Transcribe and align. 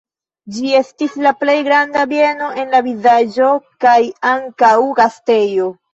Ĝi 0.53 0.69
estis 0.77 1.17
la 1.25 1.33
plej 1.41 1.55
granda 1.67 2.05
bieno 2.13 2.47
en 2.63 2.73
la 2.77 2.81
vilaĝo 2.89 3.53
kaj 3.87 3.99
ankaŭ 4.35 4.73
gastejo. 5.03 5.71